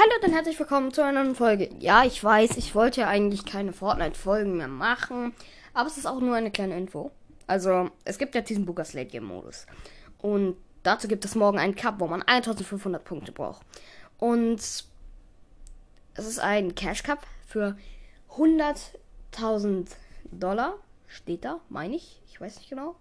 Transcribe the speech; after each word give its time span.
Hallo 0.00 0.12
und 0.24 0.32
herzlich 0.32 0.56
willkommen 0.60 0.92
zu 0.92 1.02
einer 1.02 1.24
neuen 1.24 1.34
Folge. 1.34 1.70
Ja, 1.80 2.04
ich 2.04 2.22
weiß, 2.22 2.56
ich 2.56 2.76
wollte 2.76 3.00
ja 3.00 3.08
eigentlich 3.08 3.44
keine 3.44 3.72
Fortnite-Folgen 3.72 4.56
mehr 4.56 4.68
machen, 4.68 5.34
aber 5.74 5.88
es 5.88 5.98
ist 5.98 6.06
auch 6.06 6.20
nur 6.20 6.36
eine 6.36 6.52
kleine 6.52 6.76
Info. 6.76 7.10
Also, 7.48 7.90
es 8.04 8.16
gibt 8.16 8.36
ja 8.36 8.40
diesen 8.40 8.64
Booker 8.64 8.84
Slate 8.84 9.08
Game 9.08 9.24
Modus. 9.24 9.66
Und 10.18 10.56
dazu 10.84 11.08
gibt 11.08 11.24
es 11.24 11.34
morgen 11.34 11.58
einen 11.58 11.74
Cup, 11.74 11.96
wo 11.98 12.06
man 12.06 12.22
1500 12.22 13.02
Punkte 13.02 13.32
braucht. 13.32 13.66
Und 14.18 14.60
es 14.60 14.86
ist 16.14 16.38
ein 16.38 16.76
Cash 16.76 17.02
Cup 17.02 17.26
für 17.48 17.76
100.000 18.36 19.88
Dollar. 20.30 20.74
Steht 21.08 21.44
da, 21.44 21.58
meine 21.70 21.96
ich. 21.96 22.22
Ich 22.28 22.40
weiß 22.40 22.58
nicht 22.58 22.70
genau. 22.70 22.94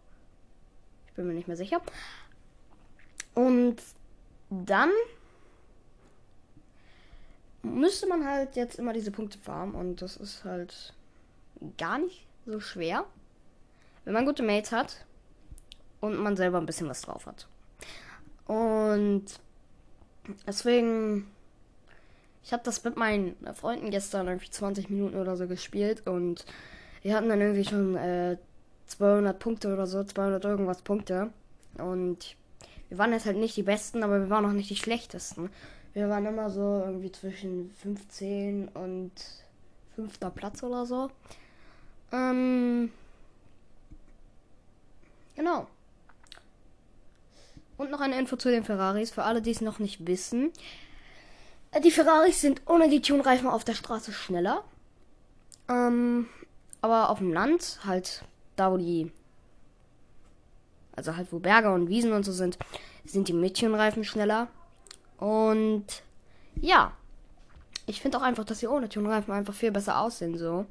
Ich 1.06 1.14
bin 1.14 1.28
mir 1.28 1.36
nicht 1.36 1.48
mehr 1.48 1.58
sicher. 1.58 1.80
Und 3.36 3.84
dann 4.50 4.90
müsste 7.76 8.08
man 8.08 8.26
halt 8.26 8.56
jetzt 8.56 8.80
immer 8.80 8.94
diese 8.94 9.12
Punkte 9.12 9.38
farmen 9.38 9.76
und 9.76 10.02
das 10.02 10.18
ist 10.18 10.44
halt 10.44 10.94
gar 11.78 11.98
nicht 11.98 12.26
so 12.46 12.60
schwer, 12.60 13.06
wenn 14.06 14.14
man 14.14 14.26
gute 14.26 14.44
Mates 14.44 14.72
hat 14.72 15.06
und 16.00 16.18
man 16.18 16.36
selber 16.36 16.58
ein 16.58 16.66
bisschen 16.66 16.90
was 16.90 17.02
drauf 17.02 17.26
hat. 17.26 17.48
Und 18.46 19.26
deswegen, 20.48 21.28
ich 22.44 22.54
habe 22.54 22.64
das 22.64 22.84
mit 22.84 22.96
meinen 22.96 23.36
Freunden 23.54 23.92
gestern 23.92 24.28
irgendwie 24.28 24.50
20 24.50 24.90
Minuten 24.90 25.18
oder 25.18 25.36
so 25.36 25.48
gespielt 25.48 26.08
und 26.08 26.46
wir 27.02 27.16
hatten 27.16 27.30
dann 27.30 27.42
irgendwie 27.42 27.66
schon 27.66 27.96
äh, 27.96 28.38
200 28.88 29.38
Punkte 29.38 29.74
oder 29.74 29.86
so, 29.88 30.04
200 30.04 30.46
irgendwas 30.46 30.82
Punkte 30.82 31.32
und 31.78 32.36
wir 32.90 32.98
waren 32.98 33.12
jetzt 33.12 33.26
halt 33.26 33.38
nicht 33.38 33.58
die 33.58 33.64
Besten, 33.64 34.04
aber 34.04 34.22
wir 34.22 34.30
waren 34.30 34.46
auch 34.46 34.54
nicht 34.54 34.70
die 34.70 34.76
Schlechtesten. 34.76 35.50
Wir 35.98 36.10
waren 36.10 36.28
immer 36.28 36.52
so 36.52 36.84
irgendwie 36.86 37.12
zwischen 37.12 37.72
15 37.72 38.68
und 38.68 39.12
5. 39.96 40.20
Platz 40.36 40.62
oder 40.62 40.86
so. 40.86 41.10
Ähm, 42.12 42.92
genau. 45.36 45.66
Und 47.78 47.90
noch 47.90 48.00
eine 48.00 48.20
Info 48.20 48.36
zu 48.36 48.52
den 48.52 48.64
Ferraris, 48.64 49.10
für 49.10 49.24
alle, 49.24 49.42
die 49.42 49.50
es 49.50 49.62
noch 49.62 49.80
nicht 49.80 50.06
wissen. 50.06 50.52
Äh, 51.72 51.82
die 51.82 51.90
Ferraris 51.90 52.42
sind 52.42 52.62
ohne 52.68 52.90
die 52.90 53.02
Tunreifen 53.02 53.48
auf 53.48 53.64
der 53.64 53.74
Straße 53.74 54.14
schneller. 54.14 54.64
Ähm, 55.68 56.28
aber 56.80 57.10
auf 57.10 57.18
dem 57.18 57.34
Land, 57.34 57.80
halt 57.86 58.24
da 58.56 58.72
wo 58.72 58.78
die, 58.78 59.12
also 60.96 61.18
halt 61.18 61.34
wo 61.34 61.40
Berge 61.40 61.74
und 61.74 61.90
Wiesen 61.90 62.12
und 62.12 62.22
so 62.22 62.34
sind, 62.34 62.60
sind 63.04 63.30
die 63.30 63.34
Mädchenreifen 63.34 64.04
schneller. 64.04 64.48
Und 65.18 65.86
ja, 66.62 66.92
ich 67.86 68.02
finde 68.02 68.18
auch 68.18 68.22
einfach, 68.22 68.44
dass 68.46 68.60
die 68.60 68.68
ohne 68.68 68.90
Tunreifen 68.90 69.34
einfach 69.34 69.54
viel 69.54 69.72
besser 69.72 70.00
aussehen 70.00 70.38
so. 70.38 70.66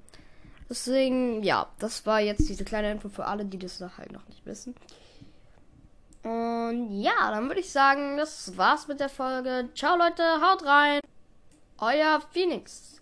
Deswegen, 0.69 1.43
ja, 1.43 1.67
das 1.79 2.07
war 2.07 2.21
jetzt 2.21 2.49
diese 2.49 2.65
kleine 2.65 2.91
Info 2.91 3.09
für 3.09 3.27
alle, 3.27 3.45
die 3.45 3.59
das 3.59 3.81
halt 3.81 4.13
noch 4.13 4.27
nicht 4.29 4.45
wissen. 4.45 4.75
Und 6.23 7.01
ja, 7.01 7.31
dann 7.31 7.47
würde 7.47 7.61
ich 7.61 7.71
sagen, 7.71 8.17
das 8.17 8.57
war's 8.57 8.89
mit 8.89 8.99
der 8.99 9.09
Folge. 9.09 9.69
Ciao 9.75 9.97
Leute, 9.97 10.23
haut 10.41 10.65
rein. 10.65 11.01
Euer 11.79 12.21
Phoenix. 12.33 12.95